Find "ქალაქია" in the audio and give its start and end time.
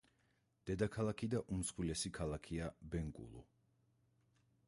2.19-2.71